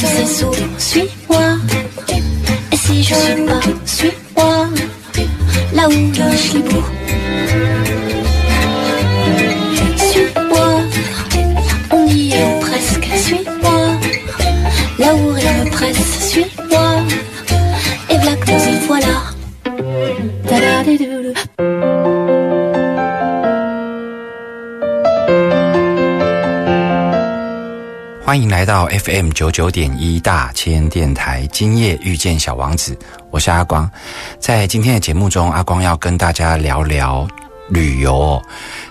[0.00, 1.58] je sais sourd, suis-moi.
[2.72, 4.68] Et si je suis pas, suis-moi,
[5.74, 6.82] là où je suis beau.
[28.90, 32.98] FM 九九点一大千电台，今夜遇见小王子，
[33.30, 33.88] 我是阿光。
[34.40, 37.26] 在今天的节目中，阿光要跟大家聊聊
[37.68, 38.42] 旅游。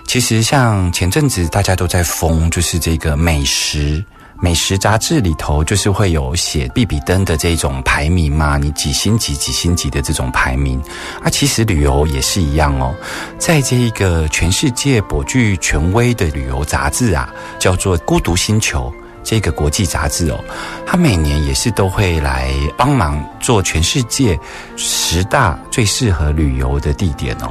[0.06, 4.02] 其实像前阵子大家都在疯，就是这个美食。
[4.42, 10.82] 美食杂志里头就是会有写必比登的这种排名嘛，你几星级几星级的这种排名
[11.22, 11.28] 啊。
[11.28, 12.94] 其实旅游也是一样哦，
[13.38, 17.28] 在这一个全世界颇具权威的旅游杂志啊，
[17.58, 18.90] 叫做《孤独星球》。
[19.22, 20.38] 这个国际杂志哦，
[20.86, 24.38] 它每年也是都会来帮忙做全世界
[24.76, 27.50] 十大最适合旅游的地点哦。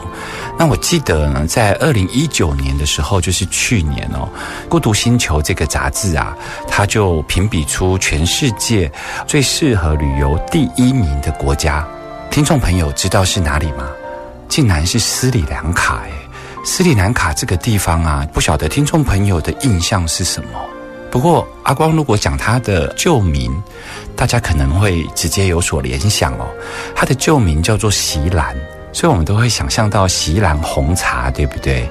[0.58, 4.28] 那我记得呢，在二零一九年的时候，就是去年哦，
[4.70, 6.36] 《孤独星球》这个杂志啊，
[6.68, 8.92] 它就评比出全世界
[9.26, 11.88] 最适合旅游第一名的国家。
[12.30, 13.88] 听众朋友知道是哪里吗？
[14.48, 16.12] 竟然是斯里兰卡诶！
[16.66, 20.60] 斯里兰卡这个地方啊，不晓得听众朋友的印象是什么？
[21.12, 23.52] 不过阿光如果讲他的旧名，
[24.16, 26.48] 大家可能会直接有所联想哦。
[26.96, 28.56] 他的旧名叫做席兰，
[28.92, 31.88] 所以我们都会想象到锡兰红茶，对不对？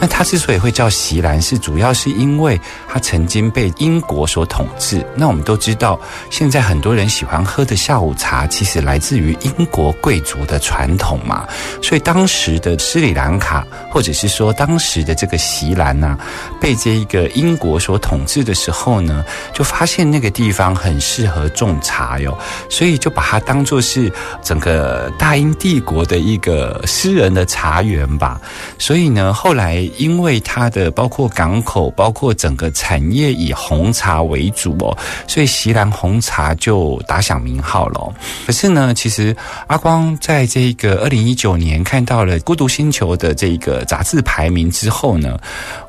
[0.00, 5.04] 那它之所以会叫锡兰，是主要是因为它曾经被英国所统治。
[5.14, 5.98] 那我们都知道，
[6.30, 11.46] 现在很多人喜欢喝的下午茶，其实来自于英国贵族的传统嘛。
[11.82, 16.18] 所以当时的斯里兰卡，或者是说当时的这个锡兰呐、
[16.60, 22.36] 被这一个英国所统治的时候呢，就发现那个地方很适合种茶哟，
[22.68, 24.12] 所以就把它当做是
[24.42, 28.40] 整个大英帝国的一一个私人的茶园吧。
[28.78, 34.96] 所以呢，后来因为它的包括港口，包括整个产业以红茶为主哦，
[35.28, 38.14] 所以锡兰红茶就打响名号了。
[38.46, 39.36] 可是呢，其实
[39.66, 45.38] 阿光在这个二零一九年看到了《孤独星球》的这个杂志排名之后呢，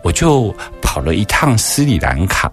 [0.03, 2.51] 我就跑了一趟斯里兰卡，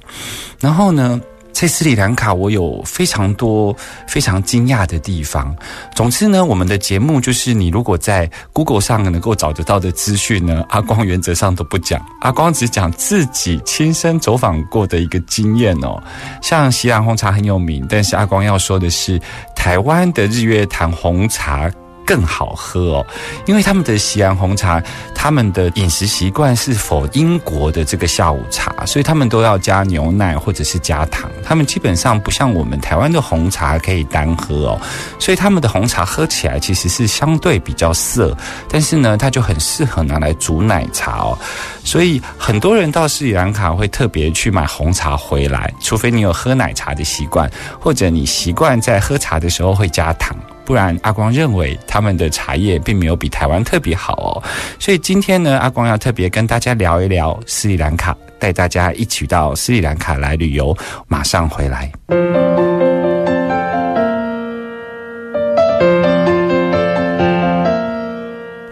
[0.61, 1.21] 然后呢。
[1.59, 3.75] 在斯里兰卡，我有非常多
[4.07, 5.53] 非常惊讶的地方。
[5.93, 16.01] 总之呢，我们的节目就是你如果在 Google 上能够找得到的资讯呢， 阿光原则上都不讲，阿光只讲自己亲身走访过的一个经验哦。
[16.41, 19.21] 像锡兰红茶很有名，但是阿光要说的是，
[19.57, 21.69] 台湾的日月潭红茶。
[22.09, 23.07] 更好喝哦，
[23.45, 24.83] 因为他们的西兰红茶，
[25.15, 31.31] 他们的饮食习惯是否英国的这个下午茶，所以他们都要加牛奶或者是加糖。
[31.45, 34.81] 他们基本上不像我们台湾的红茶可以单喝哦，
[35.19, 38.35] 所以他们的红茶喝起来其实是相对比较涩，
[38.71, 41.39] 但是呢，它就很适合拿来煮奶茶哦。
[41.85, 50.35] 所以很多人到斯里兰卡会特别去买红茶回来，除非你有喝奶茶的习惯，或者你习惯在喝茶的时候会加糖。
[50.69, 54.43] 不然，阿光认为他们的茶叶并没有比台湾特别好哦。
[54.79, 60.77] 所以今天呢，阿光要特别跟大家聊一聊斯里兰卡，带大家一起到斯里兰卡来旅游。
[61.07, 62.88] 马上回来。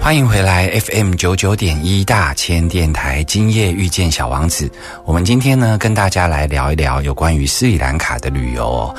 [0.07, 4.71] 欢迎回来 FM 九九点一大千电台，今夜遇见小王子。
[5.05, 8.95] 我们今天呢，跟大家来聊一聊有关于斯里兰卡的旅游哦。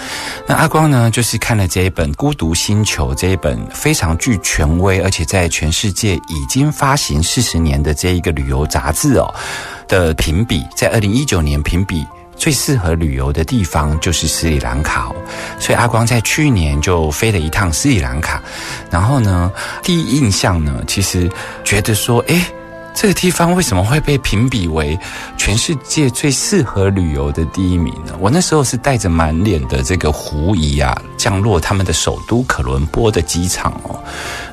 [0.45, 9.33] 那阿光呢，就是看了这一本《孤独星球》这一本非常具权威，而且在全世界已经发行四十年的这一个旅游杂志哦
[9.87, 12.05] 的评比，在二零一九年评比。
[12.37, 15.11] 最适合旅游的地方就是斯里兰卡，
[15.59, 18.41] 所以阿光在去年就飞了一趟斯里兰卡，
[18.89, 19.51] 然后呢，
[19.81, 21.29] 第一印象呢，其实
[21.63, 22.41] 觉得说，诶，
[22.93, 24.97] 这个地方为什么会被评比为
[25.35, 28.15] 全世界最适合旅游的第一名呢？
[28.19, 34.01] 我那时候是带着满脸的这个狐疑啊，降落他们的首都可伦坡的机场哦，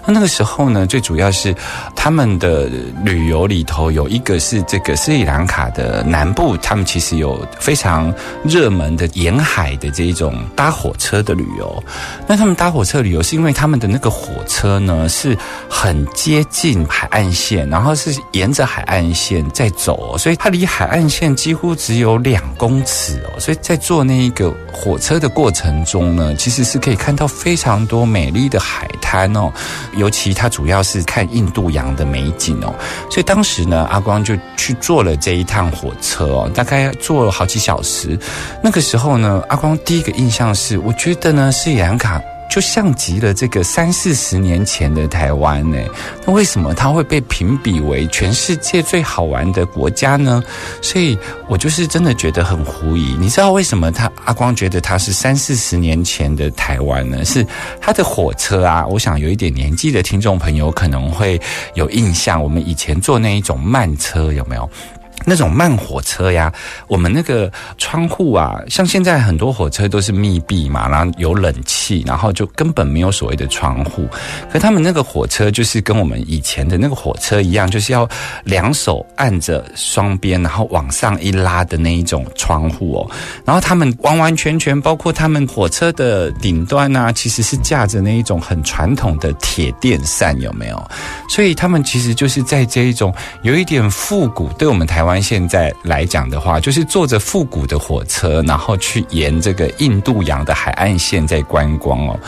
[0.07, 1.55] 那那个时候呢，最主要是
[1.95, 2.69] 他们的
[3.05, 8.13] 旅游里头有一个是这个斯里兰卡的南部，他们其实有非常
[8.45, 11.83] 热门的沿海的这一种搭火车的旅游。
[12.27, 15.37] 那他们搭火车旅游是因为他们的那个火车呢是
[15.69, 23.41] 很接近海岸线，然后是沿着海岸线在走，所以它离海岸线几乎只有两公尺哦。
[23.41, 29.51] 所以在坐那一个火车的过程中呢，其实是可以看到非常多美丽的海滩哦，
[29.97, 32.75] 尤其他主要是看印度洋的美景哦。
[33.11, 38.19] 所以当时呢，阿光就去坐了这一趟火车哦，大概坐了好几小时。
[38.63, 42.21] 那个时候呢，阿光第一个印象是，我觉得呢，斯里兰卡。
[42.55, 45.77] 就像极了这个三四十年前的台湾呢，
[46.25, 50.41] 那为什么它会被评比为全世界最好玩的国家呢？
[50.81, 51.19] 所以
[51.49, 53.17] 我就是真的觉得很狐疑。
[53.19, 57.25] 你知道为什么他阿光觉得它是三四十年前的台湾呢？
[57.25, 57.45] 是
[57.81, 61.41] 它的火车啊，我想有一点年纪的听众朋友可能会
[61.75, 64.71] 有印象，我们以前坐那一种慢车有没有？
[65.25, 66.53] 那种慢火车呀，
[66.87, 74.07] 我们那个窗户啊，像现在很多火车都是密闭嘛，然后有冷气，然后就根本没有所谓的窗户。
[74.53, 78.07] 可他们那个火车就是跟我们以前的那个火车一样，就是要
[78.45, 83.11] 两手按着双边，然后往上一拉的那一种窗户哦。
[83.47, 90.91] 然后他们完完全全，包括他们火车的顶端啊，其实是架着那一种很传统的铁电扇，有没有？
[91.31, 95.14] 所以他们其实就是在这一种有一点复古，对我们台湾。
[95.21, 102.19] 现在来讲的话，就是坐着复古的火车，然后去沿这个印度洋的海岸线在观光哦。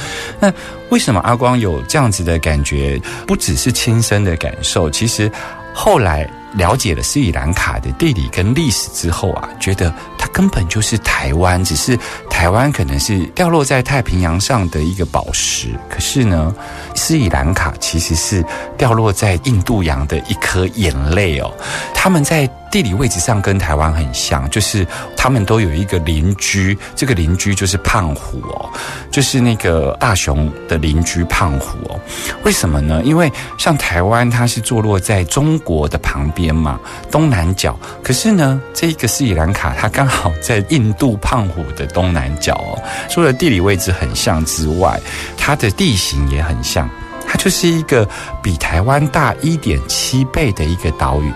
[0.41, 0.53] 那
[0.91, 3.01] 为什么阿光有这样子的感觉？
[3.27, 5.31] 不只是亲身的感受，其实
[5.75, 11.99] 后来了解了斯里兰卡的地理跟历史之后啊，觉得它根本就是台湾，只是
[12.31, 15.69] 台湾可能是掉落在太平洋上的一个宝石。
[15.89, 16.55] 可是呢，
[16.95, 18.45] 斯里兰卡其实是
[18.79, 21.53] 掉落在印度洋的一颗眼泪哦。
[21.93, 24.87] 他们在地理位置上跟台湾很像，就是
[25.17, 28.69] 他们都有一个邻居，这个邻居就是胖虎哦，
[29.11, 31.99] 就是那个大雄的邻居胖虎哦。
[32.45, 33.01] 为什么呢？
[33.03, 36.79] 因为像台湾，它是坐落在中国的旁边嘛，
[37.11, 37.75] 东南角。
[38.03, 42.77] 可是呢，这个斯里兰卡，它刚好在印度胖虎的东南角哦。
[43.09, 45.01] 除了地理位置很像之外，
[45.39, 46.87] 它的地形也很像，
[47.27, 48.07] 它就是一个
[48.43, 51.33] 比台湾大一点七倍的一个岛屿。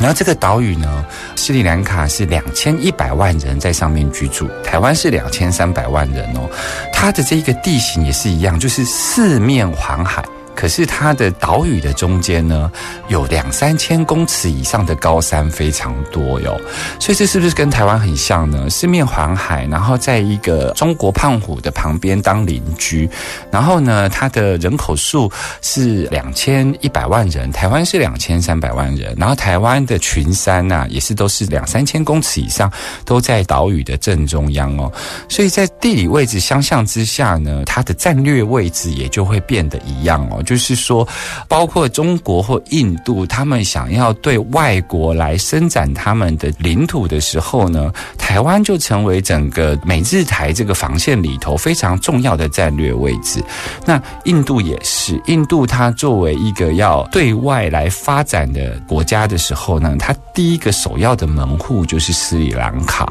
[0.00, 1.04] 然后这个岛屿呢，
[1.36, 6.48] 斯里兰卡是两千一百万人在上面居住，台湾是两千三百万人哦。
[6.92, 10.24] 它的这个地形也是一样，就是四面环海。
[10.60, 12.70] 可是它的岛屿的中间呢，
[13.08, 16.60] 有两三千公尺以上的高山非常多哟，
[16.98, 18.68] 所以这是不是跟台湾很像呢？
[18.68, 23.08] 四面环海，然后在一个中国胖虎的旁边当邻居，
[23.50, 32.70] 然后呢，它的人口数是两千一百万人，台湾是两千三百万人，然后台湾的群山呐，也是都是两三千公尺以上，
[33.06, 34.92] 都在岛屿的正中央哦，
[35.26, 40.42] 所以在地理位置相像之下呢，它的战略位置也就会变得一样哦。
[40.50, 41.06] 就是说，
[41.46, 53.40] 包括中国或印度，他们想要对外国来伸展他们的领土的时候呢，台湾就成为整个美日台这个防线里头非常重要的战略位置。
[53.86, 63.08] 那印度也是，印度它作为一个要对外来发展的国家的时候呢，它第一个首要的门户就是斯里兰卡。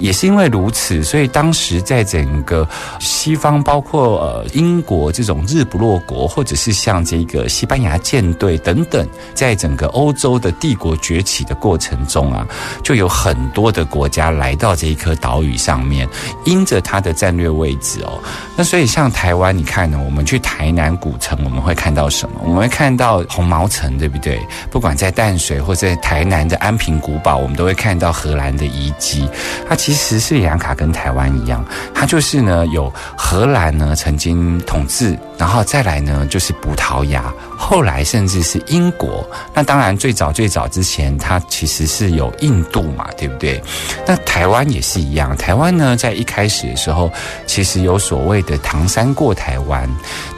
[0.00, 12.46] 也是因为如此，所以当时在整个西方，包括呃英国这种日不落国，或者是像这个西班牙舰队等等，在整个欧洲的帝国崛起的过程中啊，
[12.82, 16.08] 就有很多的国家来到这一颗岛屿上面，
[16.46, 18.18] 因着它的战略位置哦。
[18.56, 22.40] 那所以像台湾，你看呢，我们去台南古城，我们会看到什么？
[22.42, 24.40] 我们会看到红毛城，对不对？
[24.70, 29.28] 不管在淡水或在台南的安平古堡，我们都会看到荷兰的遗迹。
[29.68, 31.62] 它其实斯里兰卡跟台湾一样，
[31.94, 35.18] 它就是呢有荷兰呢曾经统治。
[35.36, 39.28] 然后再来呢，就是葡萄牙，后来甚至是英国。
[39.54, 43.62] 那当然，最早最早之前，它其实是有印度嘛，对不对？
[44.06, 45.36] 那台湾也是一样。
[45.36, 47.10] 台湾呢，在一开始的时候，
[47.46, 49.88] 其实有所谓的唐山过台湾，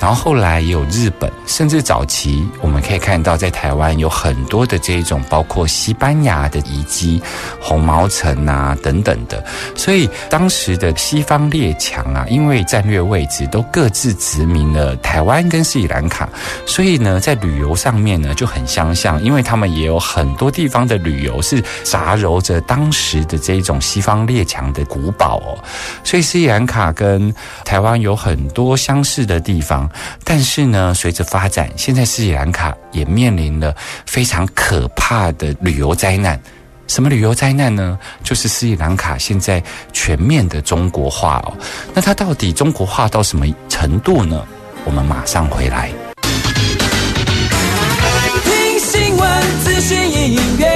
[0.01, 7.23] 然后后来也有日本，甚至早期我们可以看到，在台湾有很多的这一种，包括西班牙的遗迹、
[7.61, 9.43] 红毛城啊等等的。
[9.75, 14.95] 所以当时的西方列强啊，因为战略位置都各自殖民了。
[14.97, 16.29] 台湾跟斯里兰卡，
[16.67, 25.57] 所以呢，在旅游上面呢就很相像，因为他们也有很多地方的旅游是杂糅着当时的这种西方列强的古堡哦，
[26.05, 29.89] 所以斯里兰卡跟台湾有很多相似的地方，
[30.23, 36.39] 但是呢，随着发展，现在斯里兰卡也面临了非常可怕的旅游灾难。
[36.89, 37.99] 什么旅游灾难呢？
[38.23, 39.63] 就是斯里兰卡现在
[39.95, 41.57] 全面的中国化哦。
[41.95, 44.45] 那它到底中国化到什么程度呢？
[44.85, 45.91] 我们马上回来。
[48.45, 50.72] 听新闻、资讯、音乐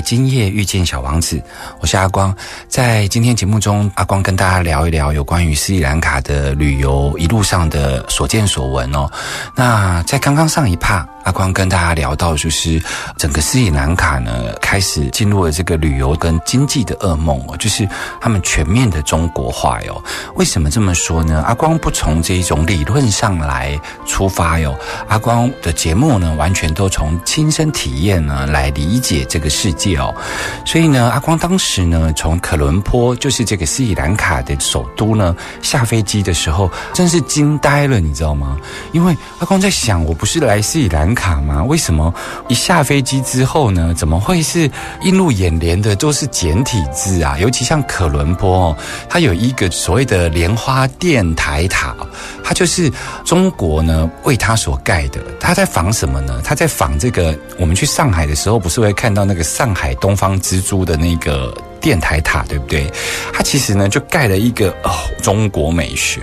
[0.00, 1.42] 今夜遇见小王子，
[1.80, 2.34] 我是阿光。
[2.68, 9.10] 在今天节目中，阿光跟大家聊一聊有关于斯里兰卡的旅游一路上的所见所闻哦。
[9.54, 12.80] 那在刚刚上一趴，阿光跟大家聊到，就是
[13.16, 17.86] 整个斯里兰卡呢开始进入了这个旅游跟经济的噩梦哦，就是
[18.20, 20.00] 他们全面的中国化哟。
[20.36, 21.42] 为什么这么说呢？
[21.44, 24.78] 阿光不从这一种理论上来出发哟，
[25.08, 30.14] 阿光的节目呢，完全都从亲身体验呢来理解这个世界哦。
[30.64, 38.56] 所以呢，阿光当时呢，从可伦坡，就是这个斯里兰卡的首都呢，下飞机的时候，真是惊呆了，你知道吗？
[38.92, 41.64] 因为阿光在想，我不是来斯里兰卡吗？
[41.64, 42.14] 为什么
[42.46, 44.70] 一下飞机之后呢，怎么会是
[45.02, 47.36] 映入眼帘的都是简体字啊？
[47.40, 48.76] 尤其像可伦坡哦，
[49.08, 51.96] 它有一个所谓的莲花殿台塔，
[52.44, 52.92] 它就是
[53.24, 55.20] 中国呢为它所盖的。
[55.40, 56.40] 它在仿什么呢？
[56.44, 61.52] 它在仿这个我们去上海的时候，不是会看到那个上海东方之珠的那个。
[61.86, 62.84] 电台塔对不对？
[63.32, 64.90] 它其实呢就盖了一个哦
[65.22, 66.20] 中国美学，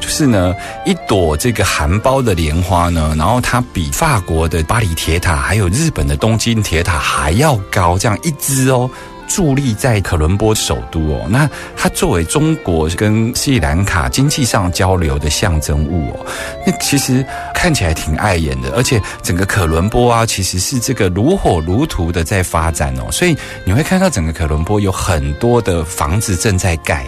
[0.00, 0.52] 就是呢
[0.84, 8.90] 一朵这个含苞的莲花呢，然后它比法国的巴黎铁塔还有日本的东京铁塔还要高，这样一只哦。
[9.34, 16.26] 伫立在可伦坡首都哦，那它作为中国跟斯里兰卡经济上交流的象征物哦，
[16.64, 27.04] 那其实看起来挺碍眼的，而且整个可伦坡啊，其实是这个如火如荼的在发展哦，所以你会看到整个可伦坡有很多的房子正在盖，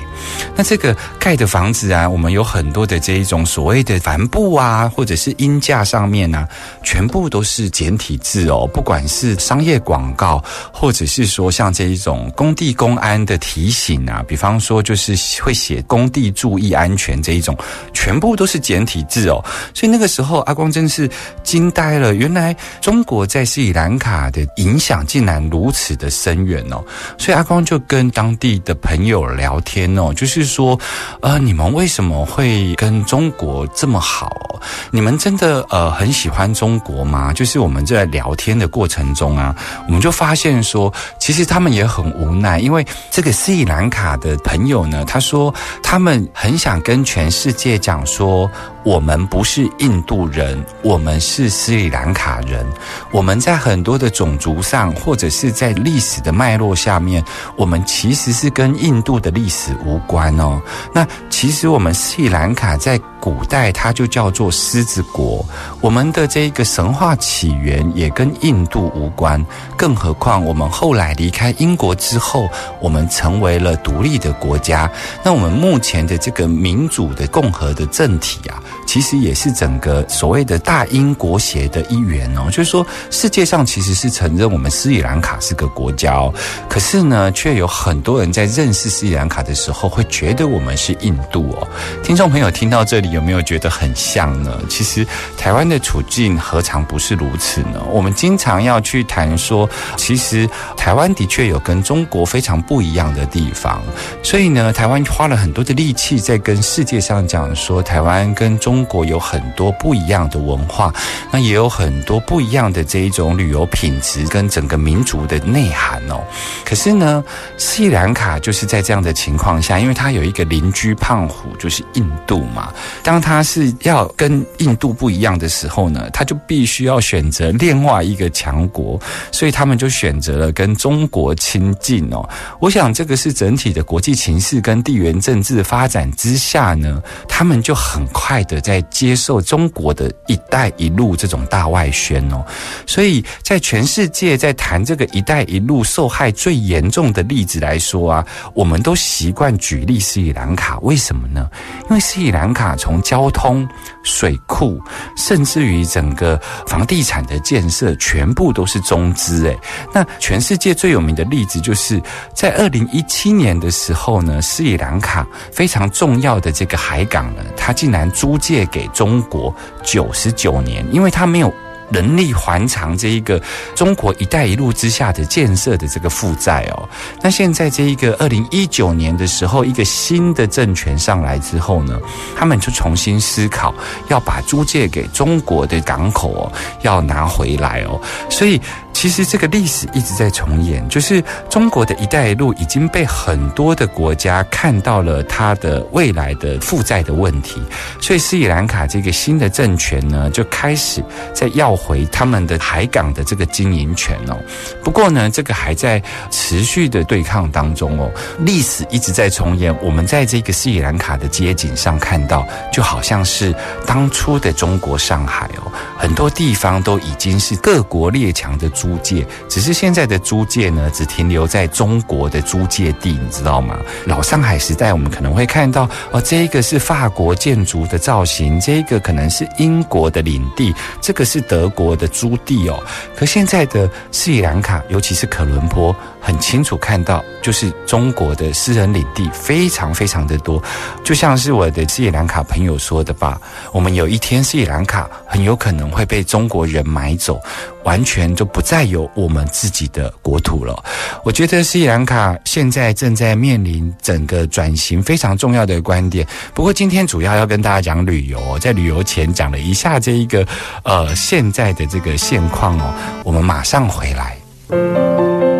[0.54, 6.48] 那这个盖的房子啊，我们有很多的这一种所谓的帆布啊，或者是鹰架上面啊，
[6.82, 10.42] 全部都是简体字哦，不管是商业广告，
[10.72, 11.96] 或者是说像这一。
[12.06, 17.56] 种工地公安的提醒啊，比方说就是会写工地注意安全这一种，
[17.92, 19.44] 全部都是简体字哦。
[19.74, 21.10] 所以那个时候阿光真是
[21.42, 26.84] 惊呆了，原来中国在斯里兰卡的影响竟然如此的深远哦。
[27.18, 30.78] 所以阿光就跟当地的朋友聊天哦，就是说，
[31.20, 34.60] 呃，你们为什么会跟中国这么好？
[34.90, 37.32] 你们真的呃很喜欢中国吗？
[37.32, 39.54] 就是我们在聊天的过程中啊，
[39.86, 48.50] 我们就发现说，其实他们也很无奈，因为这个斯里兰卡的朋友呢，他说他们很想跟全世界讲说，
[48.86, 52.64] 我们不是印度人，我们是斯里兰卡人。
[53.10, 57.20] 我们在很多的种族上，或者是在历史的脉络下面，
[57.56, 60.62] 我们其实是跟印度的历史无关哦。
[60.94, 62.96] 那其实我们斯里兰卡在
[63.26, 65.44] 古代它就叫做狮子国，
[65.80, 69.44] 我们的这个神话起源也跟印度无关，
[69.76, 72.48] 更何况我们后来离开英国之后，
[72.80, 74.88] 我们成为了独立的国家。
[75.24, 82.48] 那我们目前的这个民主的共和的政体啊，其实也是整个所谓的大英国协的一员哦。
[82.50, 86.32] 就是说，世界上其实是承认我们斯里兰卡是个国家哦，
[86.68, 91.68] 可是呢，却有很多人在认识斯里兰卡的时候，会觉得我们是印度哦。
[92.02, 94.56] 听众朋友听到这里，有没有觉得很像呢？
[94.68, 97.82] 其实台湾的处境何尝不是如此呢？
[97.90, 103.82] 我们经常要去谈说，其实台湾的确有跟中国非常不一样的地方，
[104.22, 110.92] 所以呢，台湾花了很多的力气在跟世界上讲说，台湾跟中中国有很多不一样的文化，
[111.30, 116.22] 那也有很多不一样的这一种旅游品质跟整个民族的内涵哦。
[116.62, 117.24] 可是呢，
[117.56, 122.70] 斯里兰卡就是在这样的情况下，因为它有一个邻居胖虎，就是印度嘛。
[123.02, 129.00] 当它是要跟印度不一样的时候呢，它就必须要选择另外一个强国，
[129.32, 132.28] 所以他们就选择了跟中国亲近哦。
[132.60, 142.44] 我想这个是整体的国际情势跟地缘政治发展之下呢，他们就很快的在接受中国的一带一路这种大外宣哦。
[142.84, 151.48] 所以在全世界在谈这个一带一路受害最严重的例子来说啊，我们都习惯举例斯里兰卡，为什么呢？
[151.88, 153.66] 因为斯里兰卡从交通、
[154.02, 154.80] 水库，
[155.16, 159.56] 甚至于整个房地产的建设，全部都是中资诶。
[159.94, 162.02] 那全世界最有名的例子，就是
[162.34, 171.52] 在二零一七年的时候呢，斯里兰卡非常重要的这个海港呢，它竟然租借借给中国九十九年，因为他没有。
[171.88, 173.40] 能力还偿这一个
[173.76, 176.88] 中国“一带一路”之下的建设的这个负债哦，
[177.22, 181.96] 那现在这一个二零一九年的时候，一个新的政权上来之后呢，
[182.36, 183.72] 他们就重新思考
[184.08, 188.60] 要把租借给中国的港口哦，要拿回来哦，所以。
[188.96, 197.60] 其实这个历史一直在重演，就是中国的一带一路已经被很多的国家看到了它的未来的负债的问题，
[198.00, 204.38] 所以斯里兰卡这个新的政权呢，就开始在要回他们的海港的这个经营权哦。
[204.82, 208.10] 不过呢，这个还在持续的对抗当中哦。
[208.38, 213.54] 历史一直在重演，我们在这个斯里兰卡的街景上看到，就好像是
[213.86, 218.70] 当初的中国上海哦，很多地方都已经是各国列强的。
[218.86, 223.76] 租界，只是现在的租界呢，只停留在中国的租界地，你知道吗？
[224.04, 232.80] 老上海时代，我们可能会看到哦，这一个是法国建筑的造型，这一个可能是英国的领地，这个是德国的租地哦。
[233.16, 235.94] 可现在的斯里兰卡，尤其是可伦坡。
[236.26, 240.60] 很清楚看到，就是中国的私人领地非常非常的多，
[241.04, 243.40] 就像是我的斯里兰卡朋友说的吧，
[243.70, 247.40] 我们有一天斯里兰卡很有可能会被中国人买走，
[247.84, 250.82] 完全就不再有我们自己的国土了。
[251.22, 256.26] 我觉得斯里兰卡现在正在面临整个转型非常重要的观点。
[256.52, 260.44] 不过今天主要要跟大家讲旅游，在旅游前讲了一下这一个
[260.82, 265.55] 呃现在的这个现况哦，我们马上回来。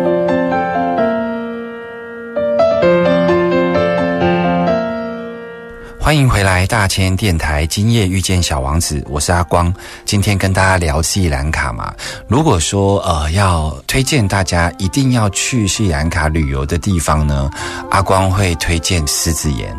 [6.07, 7.65] 欢迎回来，大千电台。
[7.65, 9.73] 今夜遇见小王子，我是阿光。
[10.05, 11.93] 今天跟大家聊斯里兰卡嘛。
[12.29, 17.49] 如果说呃要推荐大家一定要去斯里兰卡旅游的地方呢，
[17.91, 19.77] 阿光会推荐狮子岩。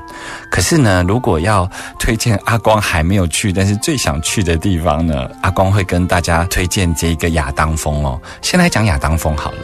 [0.50, 1.66] 可是呢，如果要
[1.98, 8.20] 推荐阿光还没有去，但是最想去的地方呢，阿光会跟大家推荐这个亚当峰哦。
[8.42, 9.58] 先来讲亚当峰好了。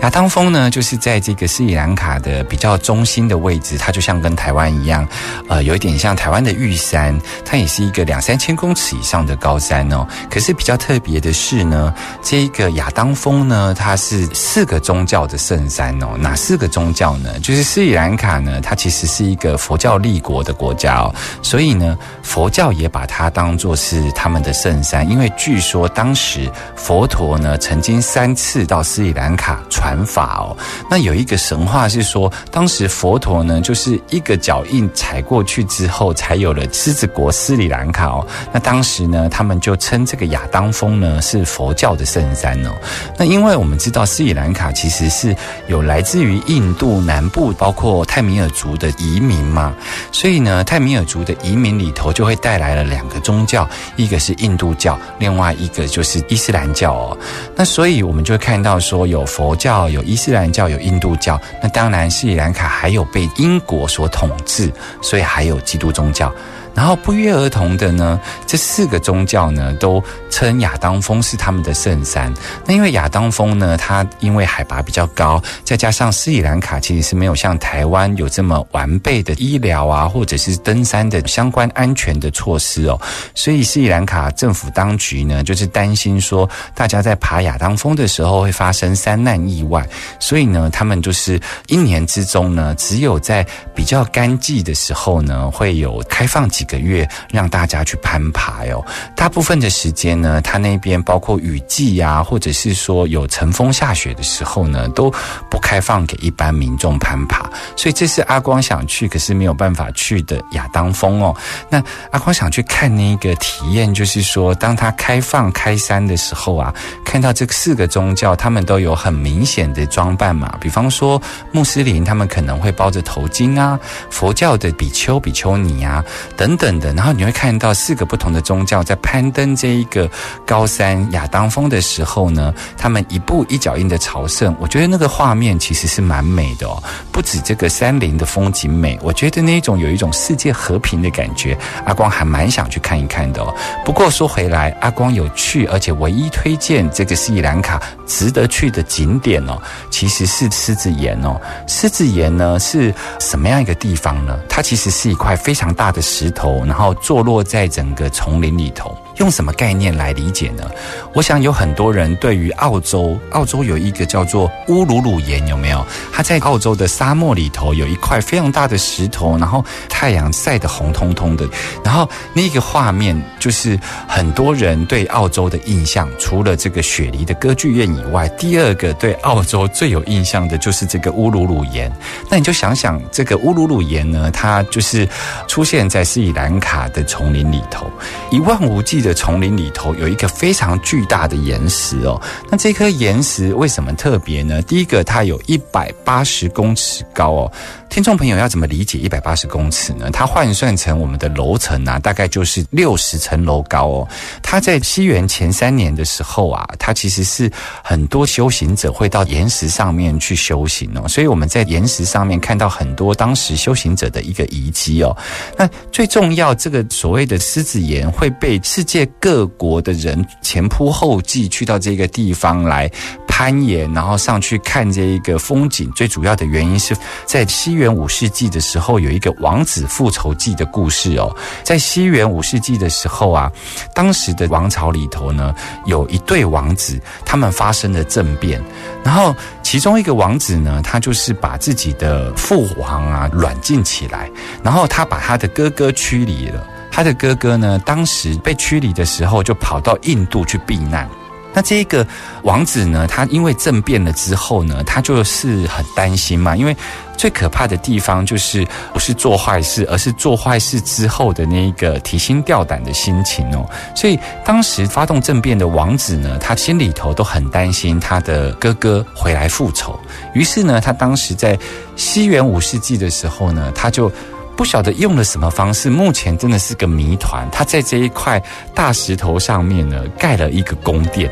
[0.00, 5.06] 亚当峰呢，就是在这个斯里兰卡的比较中心的位置，它就像跟台湾一样，
[5.48, 10.06] 呃，有一点像像台湾的玉山，它也是一个两三千公尺以上的高山哦。
[10.30, 11.92] 可是比较特别的是呢，
[12.22, 16.16] 这个亚当峰呢，它是四个宗教的圣山哦。
[16.16, 17.40] 哪四个宗教呢？
[17.40, 29.56] 就是斯里兰卡呢，它其实是一个佛教立国的国家哦，所以呢，佛教也把它当作是他们的圣山，因为据说当时佛陀呢，曾经三次到斯里兰卡。
[29.68, 30.56] 传法哦，
[30.90, 38.26] 那有一个神话是说，当时佛陀呢，就是一个脚印踩过去之后，后才有了狮子国斯里兰卡哦。
[38.52, 42.70] 那当时呢，他们就称这个亚当峰呢是佛教的圣山哦。
[43.16, 45.34] 那因为我们知道斯里兰卡其实是
[45.66, 49.74] 有来自于印度南部，包括泰米尔族的移民嘛，
[50.12, 57.18] 所以呢，泰米尔族的移民里头就会带来了两个宗教，一个是印度教，另外一个就是伊斯兰教哦。
[57.56, 59.56] 那所以我们就会看到说有佛。
[59.56, 66.32] 教有伊斯兰教，有印度教，那当然斯里兰卡还有被英国所统治，所以还有基督宗教。
[66.76, 72.30] 然后不约而同的呢，这四个宗教呢都称亚当峰是他们的圣山。
[72.66, 83.00] 那因为亚当峰呢，它因为海拔比较高，再加上斯里兰卡其实是没有像台湾有这么完备的医疗啊，或者是登山的相关安全的措施哦，
[83.34, 89.82] 所以斯里兰卡政府当局呢，就是担心说大家在爬亚当峰的时候会发生山难意外，
[90.20, 96.65] 所以呢，他们就是一年之中呢，只有在比较干季的时候呢，会有开放几。
[96.66, 98.84] 个月让大家去攀爬哟。
[99.16, 105.12] 大部分的时间呢，它那边包括雨季啊，或者是说有晨风下雪的时候呢，都
[105.50, 107.50] 不开放给一般民众攀爬。
[107.76, 111.34] 所以这是阿光想去，可是没有办法去的亚当峰哦。
[111.68, 116.74] 那阿光想去看那个体验，就是说，当它开放开山的时候啊，
[117.04, 120.56] 看到这四个宗教，他们都有很明显的装扮嘛。
[120.60, 121.20] 比方说
[121.52, 123.78] 穆斯林，他们可能会包着头巾啊；
[124.10, 126.04] 佛教的比丘、比丘尼啊
[126.36, 126.92] 等等的。
[126.94, 130.08] 然后你会看到四个不同的宗教在攀登这一个
[130.44, 134.54] 高山亚当峰的时候呢，他们一步一脚印的朝圣。
[134.60, 141.56] 我觉得那个画面其实是蛮美的哦，不止这个山林的风景美，我觉得那种有一种世界和平的感觉。
[141.84, 143.54] 阿光还蛮想去看一看的哦。
[143.84, 151.40] 不过说回来，阿光有去，而且唯一推荐这个斯里兰卡值得去的景点哦，其实是狮子岩哦。
[151.66, 154.38] 狮子岩呢是什么样一个地方呢？
[154.48, 159.05] 它其实是一块非常大的石头，然后坐落在整个丛林里头。
[159.18, 160.70] 用什么概念来理解呢？
[161.14, 165.84] 我想有很多人对于澳洲，澳洲有一个叫做乌鲁鲁岩，有没有？
[166.12, 171.48] 它在澳洲的沙漠里头有一块非常大的石头，然后太阳晒得红彤彤的，
[171.82, 181.90] 然后那个画面就是很多人对澳洲的印象，除了这个雪梨的歌剧院以外，第二个对澳洲最有印象的就是这个乌鲁鲁岩。
[182.30, 185.08] 那你就想想，这个乌鲁鲁岩呢，它就是
[185.48, 187.90] 出现在斯里兰卡的丛林里头，
[188.30, 192.20] 一望无际的丛林里头有一个非常巨大的岩石哦。
[192.50, 194.60] 那这颗岩石为什么特别呢？
[194.62, 197.52] 第一个，它有一百八十公尺高哦。
[197.88, 200.10] 听众朋友要怎么理解一百八十公尺呢？
[200.12, 204.08] 它换算成我们的楼层啊，大概就是六十层楼高哦。
[204.42, 207.50] 它在西元前三年的时候啊，它其实是
[207.82, 211.06] 很多修行者会到岩石上面去修行哦。
[211.08, 215.16] 所以我们在岩石上面看到很多当时修行者的一个遗迹哦。
[215.56, 222.90] 那最重要，这个所谓的狮子岩会被世界各国的人前仆后继去到这个地方来
[223.26, 225.90] 攀岩，然后上去看这一个风景。
[225.92, 231.34] 最主要的原因是在西元五世纪的时候，有一个王子复仇记的故事哦。
[231.62, 233.52] 在西元五世纪的时候啊，
[233.92, 235.54] 当时的王朝里头呢，
[235.84, 238.62] 有一对王子，他们发生了政变，
[239.04, 244.30] 然后其中一个王子呢，他就是把自己的父皇啊软禁起来，
[244.62, 246.66] 然后他把他的哥哥驱离了。
[246.96, 251.06] 他的哥哥呢，当时被驱离的时候，就跑到印度去避难。
[251.52, 252.06] 那这个
[252.42, 256.74] 王子呢，他因为政变了之后呢，他就是很担心嘛，因为
[257.14, 263.68] 最可怕的地方就是不是做坏事，而是做坏事之后的那一个提心吊胆的心情哦。
[263.94, 270.00] 所以当时发动政变的王子呢，他心里头都很担心他的哥哥回来复仇。
[270.32, 271.58] 于是呢，他当时在
[271.94, 274.10] 西元五世纪的时候呢，他就。
[274.56, 277.46] 不晓得用了什么方式，目前真的是个谜团。
[277.52, 278.42] 他在这一块
[278.74, 281.30] 大石头上面呢，盖了一个宫殿。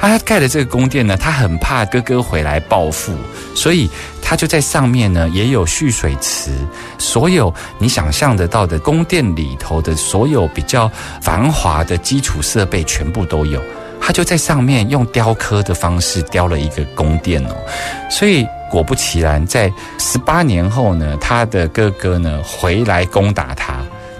[0.00, 3.12] 他盖的这个宫殿呢，他很怕哥哥回来报复，
[3.54, 3.90] 所以
[4.22, 6.52] 他就在上面呢也有蓄水池，
[6.98, 13.60] 所有你想象得到的宫殿里头的所有比较繁华的基础设备全部都有。
[14.00, 17.54] 他就在上面用雕刻的方式雕了一个宫殿哦，
[18.10, 18.46] 所以。
[18.70, 23.78] 果不其然，在十八年后呢，他的哥哥呢回来攻打他。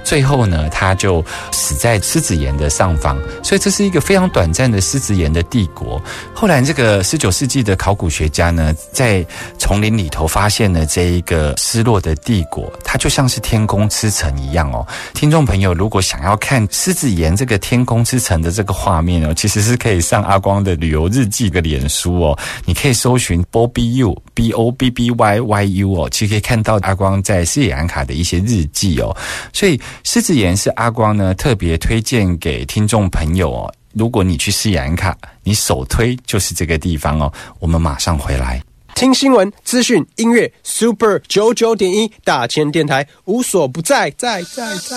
[0.09, 6.03] 最后呢，他就死在狮子岩的上方，所以这是一个非常短暂的狮子岩的帝国。
[6.35, 9.23] 后来，这个十九世纪的考古学家呢，在
[9.59, 14.87] 丛林里头发现了这一个失落的帝国，它就像是天空之城一样哦。
[15.13, 29.15] 听众朋友，如果想要看狮子岩这个天空之城的这个画面哦，其实是可以上阿光的旅游日记的脸书哦，你可以搜寻 Bobby U B O B B Y Y U 哦，其实可以看到阿光在斯里兰卡的一些日记哦，
[29.53, 29.79] 所以。
[30.05, 33.75] 狮子岩是阿光呢特别推荐给听众朋友哦。
[33.93, 37.33] 如果你去斯里兰卡，你首推就是这个地方哦。
[37.59, 38.63] 我们马上回来，
[38.95, 44.97] 听新闻、资讯、音乐，Super 九九点一大千电台无所不在，在在在。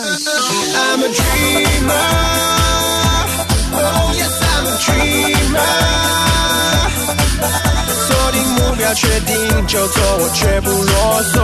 [8.94, 11.39] 确定就做，我绝不啰嗦。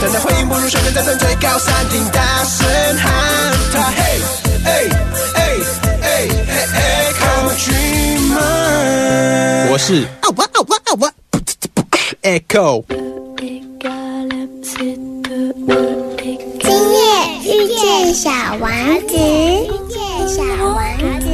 [0.00, 2.64] 等待回应不如旋转，在站最高山顶大声
[2.98, 3.12] 喊
[3.72, 4.20] 他，嘿，
[4.64, 4.70] 哎
[5.34, 5.38] 哎
[6.02, 6.08] 哎
[6.48, 9.72] 哎哎，Come dreamer。
[9.72, 11.12] 我是啊哇啊哇啊哇
[12.22, 12.84] ，Echo。
[16.60, 16.98] 今夜
[17.42, 18.70] 遇见小王
[19.08, 20.76] 子，遇见小王
[21.20, 21.24] 子。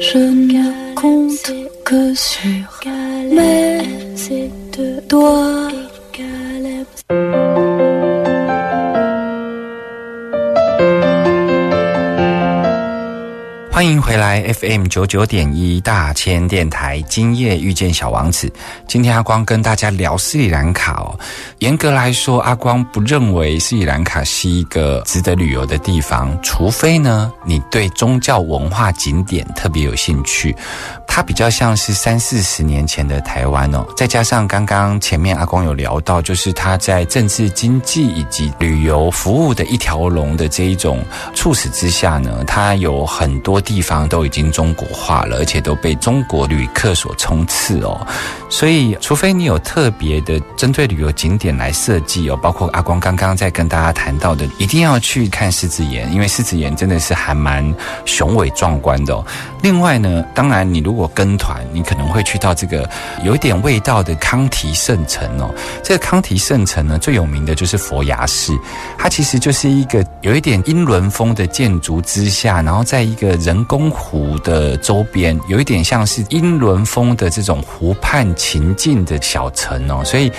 [0.00, 1.52] Je ne compte
[1.84, 2.90] que sur
[3.30, 3.80] mes
[5.08, 5.68] doigts
[13.78, 18.52] 欢迎回来 FM 九九点一大千电台，今夜遇见小王子。
[18.88, 21.16] 今天阿光跟大家聊斯里兰卡哦。
[21.60, 30.56] 严格来说，阿光不认为斯里兰卡是一个值得旅游的地方，除非呢你对宗教文化景点特别有兴趣。
[31.06, 48.00] 它比较像是三四十年前的台湾哦，再加上刚刚前面阿光有聊到，就是它在政治经济以及旅游服务的一条龙的这一种促使之下呢，它有很多地方都已经中国化了，而且都被中国旅客所冲刺哦。
[48.48, 57.62] 所以，除非你有特别的针对旅游景点来设计哦，包括阿光刚刚在跟大家谈到的，一定要去看狮子岩，因为狮子岩真的是还蛮
[58.06, 59.22] 雄伟壮观的哦。
[59.60, 62.88] 另外呢，当然你如果跟团，你可能会去到这个
[63.22, 65.54] 有一点味道的康提圣城哦。
[65.82, 68.58] 这个康提圣城呢，最有名的就是佛牙寺，
[68.96, 80.30] 它其实就是一个有一点英伦风的建筑之下，然后在一个人人工湖的周边，有一点像是英伦风的这种湖畔情境的小城哦，所以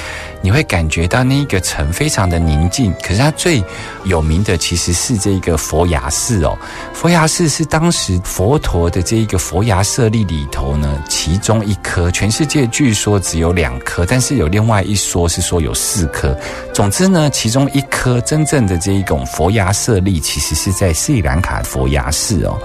[0.41, 2.93] 你会感觉到那一个城非常的宁静。
[3.03, 3.61] 可是它最
[4.05, 6.57] 有名的其实是这个佛牙寺哦，
[6.93, 16.33] 佛牙寺是当时佛陀的这一个佛牙舍利里头呢，其中一颗，全世界据说只有两颗，但是有另外一说是说有四颗。
[16.73, 22.57] 总之呢，其中一颗真正的这一种佛牙舍利，其实是在斯里兰卡佛牙寺哦。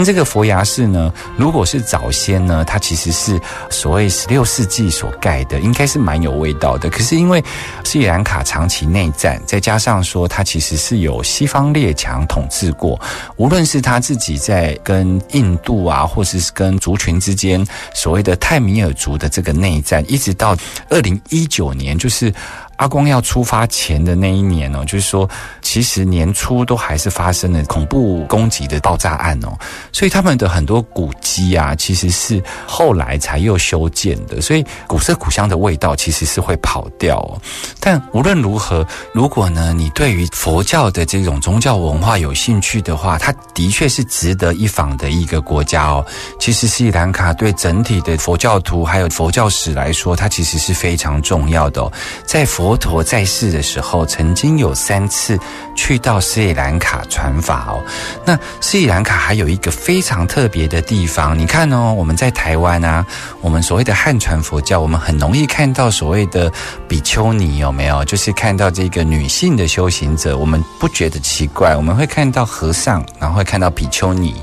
[0.00, 6.88] 那这个佛牙寺呢，如果是早先呢，它其实是所谓十六世纪所盖的，应该是蛮有味道的。
[6.88, 7.44] 可是因为
[7.84, 12.98] 斯里兰卡长期内战，再加上说它其实是有西方列强统治过，
[13.36, 20.56] 无论是他自己在跟印度啊，或是跟族群之间所谓的泰米尔族的这个内战，一直到
[20.88, 22.32] 二零一九年，就是。
[22.80, 25.28] 阿光要出发前的那一年哦，就是说，
[25.60, 29.52] 其实年初都还是发生了恐怖攻击的爆炸案哦，
[29.92, 37.18] 所以他们的很多古迹啊，其实是后来才又修建的，所以古色古香的味道其实是会跑掉。
[37.18, 37.36] 哦。
[37.78, 46.02] 但无论如何，如果呢你对于佛教的这种宗教文化有兴趣的话，它的确是值得一访的一个国家哦。
[46.38, 51.92] 其实斯里兰卡对整体的佛教徒还有佛教史来说，它其实是非常重要的哦，
[52.24, 52.69] 在佛。
[52.70, 55.36] 佛陀在世的时候，曾经有三次
[55.74, 57.82] 去到斯里兰卡传法哦。
[58.24, 63.04] 那斯里兰卡还有一个非常特别的地方，你看哦，我们在台湾啊，
[63.40, 66.48] 我们所谓的汉传佛教，我们很容易看到所谓的
[66.86, 68.04] 比丘尼，有没有？
[68.04, 74.36] 就是看到这个女性的修行者，我们不觉得奇怪，我们会看到和尚，然后会看到比丘尼。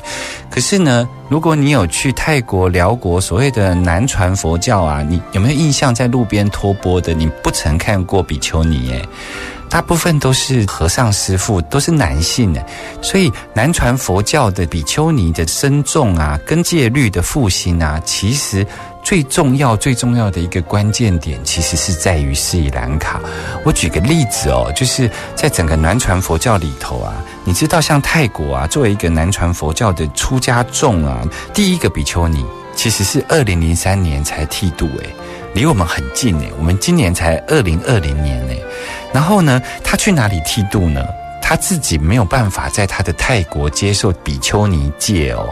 [0.50, 7.14] 可是呢，如果你有去泰国、辽国所谓的南传佛教啊，你有没有印象在路边托钵的？
[7.14, 9.08] 你不曾看过比丘尼耶？
[9.70, 12.66] 大部分都是和尚师傅，都是男性的。
[13.02, 18.66] 所以南传佛教的比丘尼的僧众啊，跟戒律的复兴啊，其实。
[19.08, 23.22] 最重要、最重要的一个关键点，其实是在于斯里兰卡。
[23.64, 27.14] 我举个例子哦，就是在整个南传佛教里头啊，
[27.46, 35.10] 你知道像泰国啊，作为一个南传佛教的出家众啊，第一个比丘尼其实是二零零三年才剃度，诶，
[35.54, 38.62] 离我们很近诶，我们今年才二零二零年诶，
[39.14, 41.02] 然后呢，他去哪里剃度呢？
[41.50, 45.48] 他自己没有办法在他的泰国接受比丘尼戒哦。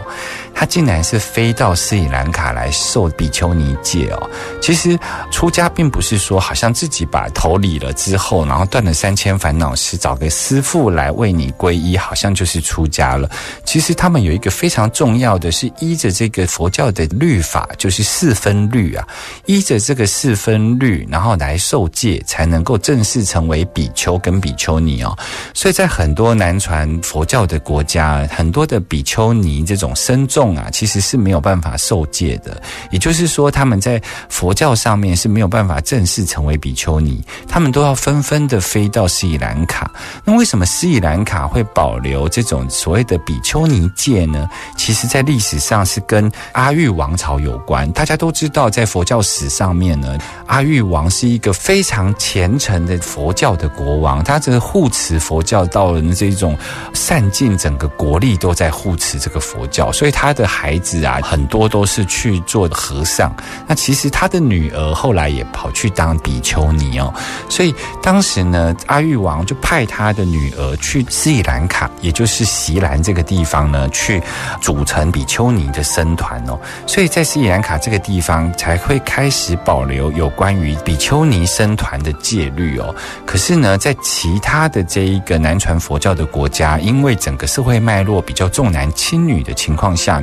[0.58, 4.30] 他竟然是飞到斯里兰卡来受比丘尼戒哦。
[4.62, 4.98] 其实
[5.30, 13.30] 出家并不是说好像自己把头理了之后，然后断了三千烦恼丝，找个师傅来为你皈依，好像就是出家了。
[13.66, 19.06] 其实他们有一个非常重要的是依着这个佛教的律法，就是四分律啊，
[19.44, 25.14] 依着这个四分律，然后来受戒，才能够正式成为比丘跟比丘尼哦。
[25.52, 30.45] 所以在很多南传佛教的国家，很多的比丘尼这种僧众。
[30.54, 39.90] 啊，其实是没有办法受戒的，也就是说，他们在佛教上面是没有办法正式成为比丘尼，他们都要纷纷的飞到斯里兰卡。
[40.22, 44.46] 那为什么斯里兰卡会保留这种所谓的比丘尼戒呢？
[44.76, 47.90] 其实，在历史上是跟阿育王朝有关。
[47.92, 56.56] 大家都知道，在佛教史上面呢，阿育王是一个非常虔诚的佛教的国王，他这个护持佛教到了这种
[56.92, 60.35] 散尽整个国力都在护持这个佛教，所以他。
[60.36, 63.34] 的孩子啊，很多都是去做和尚。
[63.66, 67.12] 那其实他的女儿后来也跑去当比丘尼哦。
[67.48, 74.22] 所以当时呢，阿育王就派他的女儿去斯里兰卡，也就是锡兰这个地方呢，去
[74.60, 76.58] 组成比丘尼的僧团哦。
[76.86, 82.94] 所以在斯里兰卡这个地方才会开始保留有关于比丘尼僧团的戒律哦。
[83.24, 90.20] 可是呢，在其他的这一个南传佛教的国家，因为整个社会脉络比较重男轻女的情况下。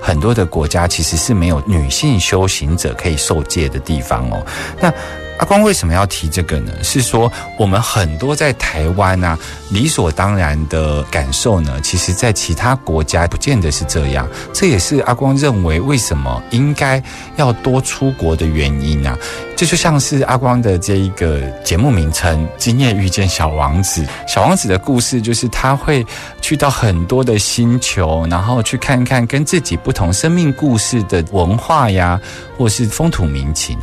[0.00, 4.44] 很多的国家其实是没有女性修行者可以受戒的地方哦。
[4.80, 4.92] 那
[5.38, 6.72] 阿光为什么要提这个呢？
[6.82, 9.36] 是说我们很多在台湾啊，
[9.70, 14.28] 理所当然的感受呢，其实在其他国家不见得是这样。
[14.52, 17.02] 这也是阿光认为为什么应该
[17.34, 19.18] 要多出国的原因啊。
[19.56, 24.02] 这就像是阿光的这一个节目名称《今夜遇见小王子》。
[24.26, 26.04] 小王子的故事就是他会
[26.40, 32.20] 去到很多的星球，然后去看看跟自己不同生命故事的文化呀，
[32.58, 33.78] 或是风土民情。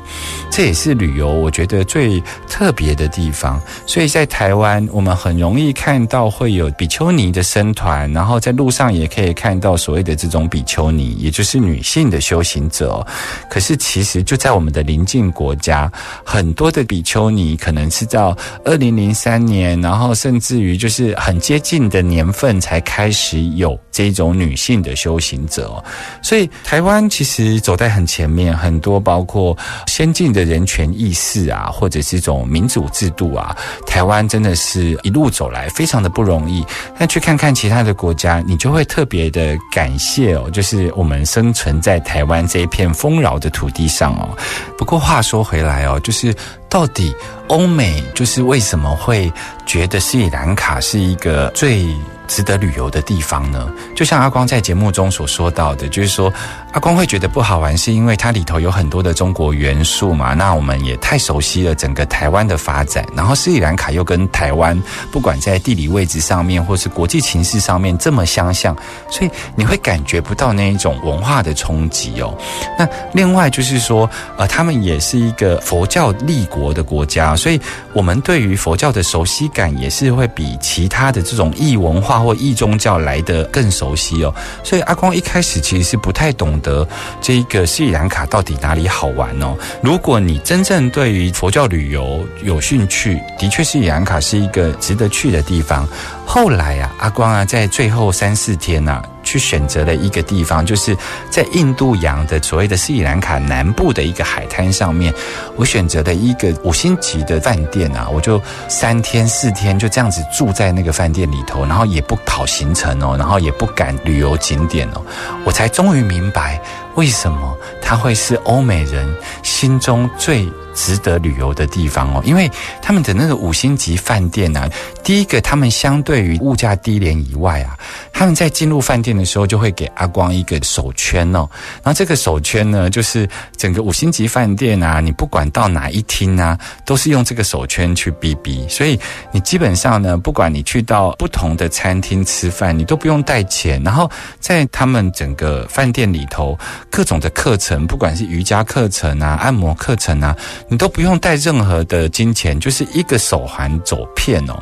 [0.49, 3.59] 这也是旅游我觉得最特别的地方。
[3.85, 13.05] 所以在台湾，我们很容易看到会有比丘尼的僧团，然后在路上也可以看到所谓的这种比丘尼，也就是女性的修行者。
[13.49, 15.89] 可是其实就在我们的邻近国家，
[16.25, 25.81] 很多的比丘尼可能是到二零零三年，然后甚至于就是很接近的年份才开始有这种女性的修行者。
[26.21, 36.65] 所以台湾其实走在很前面，很多包括先进的人权意识啊，或者是这种民主制度啊，台湾真的是一路走来非常的不容易。
[36.97, 44.35] 但去看看其他的国家，你就会特别的感谢哦，就是我们生存在台湾这一片丰饶的土地上哦。
[44.77, 46.33] 不过话说回来哦，就是
[46.69, 47.13] 到底
[47.47, 49.29] 欧美就是为什么会
[49.65, 51.85] 觉得斯里兰卡是一个最
[52.31, 53.69] 值得旅游的地方呢？
[53.93, 56.31] 就像阿光在节目中所说到的，就是说
[56.71, 60.33] 阿光会觉得不好玩，是因为它里头有很多的中国元素嘛。
[60.33, 68.73] 那我们也太熟悉了整个台湾的发展，然后斯里兰卡又跟台湾不管在地理位置上面，或是国际情势上面这么相像，
[69.09, 72.33] 所以你会感觉不到那一种文化的冲击哦。
[72.79, 77.59] 那另外就是说，呃，他们也是一个佛教立国的国家，所以
[77.91, 84.33] 我们对于佛教的熟悉感也是会比其他的这种异文化或异宗教来的更熟悉哦。
[84.63, 86.87] 所以阿光一开始其实是不太懂得
[87.19, 89.55] 这个斯里兰卡到底哪里好玩哦。
[89.81, 95.87] 如果你真正对于佛教旅游有兴趣，的确斯里兰卡是一个值得去的地方。
[96.25, 100.93] 后来啊，阿光啊，在最后三四天呐、去选择的一个地方，就是
[101.29, 105.13] 在印度洋的所谓的斯里兰卡南部的一个海滩上面，
[105.55, 115.01] 我选择的一个五星级的饭店啊，我就三天四天就这样子住在那个饭店里头，然后也不跑行程哦，然后也不赶旅游景点哦，
[115.45, 116.61] 我才终于明白
[116.95, 119.07] 为什么它会是欧美人
[119.43, 120.47] 心中最。
[120.73, 122.49] 值得旅游的地方哦，因为
[122.81, 124.69] 他们的那个五星级饭店啊，
[125.03, 127.77] 第一个他们相对于物价低廉以外啊，
[128.13, 131.39] 他们在进入饭店的时候就会给阿光一个手圈哦，
[131.83, 133.27] 然后这个手圈呢，就是
[133.57, 138.97] 整个五星级饭店啊，你不管到哪一厅啊，都是用这个手圈去逼逼，所以
[139.33, 146.57] 你基本上呢，不管你去到不同的餐厅吃饭，你都不用带钱，然后在他们整个饭店里头，
[146.91, 150.35] 各种的课程，不管是瑜伽课程啊、按摩课程啊。
[150.67, 154.61] 你都不用带任何的金钱，就是一个手环走遍哦。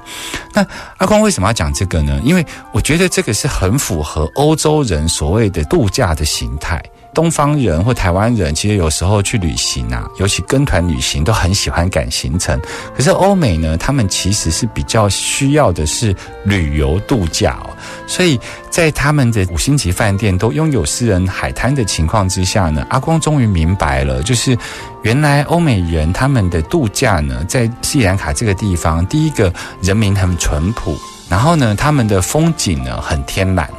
[0.54, 0.66] 那
[0.98, 2.22] 阿光为什么要讲这个呢？
[2.24, 6.82] 因为我觉得这个是很符合欧洲人所谓的度假的形态。
[7.14, 12.60] 东方人或台湾人，其实有时候去旅行啊，尤其跟团旅行，都很喜欢赶行程。
[12.96, 17.70] 可是欧美呢，他们其实是比较需要的是旅游度假哦。
[18.08, 24.58] 所以在他们的五星级饭店都拥有私人海滩的情况之下呢，阿光终于明白了，就是
[25.04, 30.96] 原来欧美人他们的度假呢，在斯里兰卡这个地方，第一个人民很淳朴，
[31.28, 33.70] 然后呢，他们的风景呢很天然。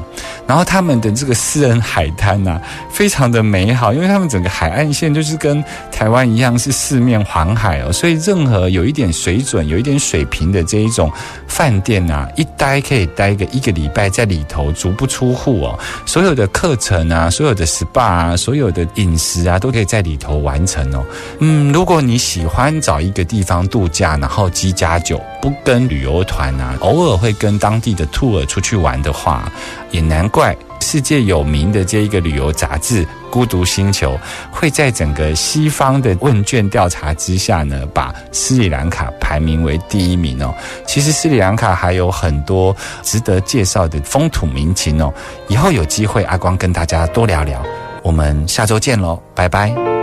[0.46, 11.10] 然后他们的这个私人海滩呐、非常的美好，因为他们整个海岸线就是跟台湾一样是四面环海哦，所以任何有一点水准、有一点水平的这一种
[11.46, 15.78] 饭店啊，一待可以待个一个礼拜在里头，足不出户哦。
[16.04, 21.04] 所有的课程啊，所有的 SPA 啊，所有的饮食啊，都可以在里头完成哦。
[21.38, 29.50] 嗯，如果你喜欢找一个地方度假，然后机加酒，不跟旅游团啊，偶尔会跟当地的 tour 出去玩的话，
[29.90, 34.12] 也难怪世界有名的这一个旅游杂志《孤独星球》
[34.50, 40.54] 会在整个西方的问卷调查之下呢，把斯里兰卡排名为第一名哦。
[40.86, 45.12] 其实斯里兰卡还有很多值得介绍的风土民情哦。
[45.48, 47.62] 以后有机会，阿光跟大家多聊聊。
[48.02, 49.99] 我们下周见喽，拜拜。